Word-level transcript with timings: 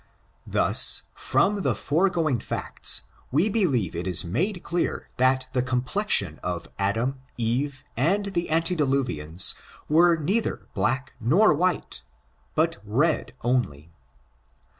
Thus, 0.47 1.03
from 1.13 1.61
the 1.61 1.75
foregoing 1.75 2.39
facts, 2.39 3.03
we 3.31 3.49
believe 3.49 3.95
it 3.95 4.07
is 4.07 4.25
made 4.25 4.63
clear 4.63 5.07
that 5.17 5.45
the 5.53 5.61
complexion 5.61 6.39
of 6.41 6.67
Adam, 6.79 7.19
Eve, 7.37 7.83
and 7.95 8.25
the 8.33 8.49
antediluvians, 8.49 9.53
was 9.87 10.17
neither 10.19 10.67
black 10.73 11.13
nor 11.19 11.53
white, 11.53 12.01
but 12.55 12.77
red 12.83 13.35
only. 13.43 13.91